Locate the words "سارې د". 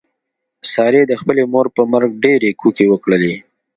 0.73-1.13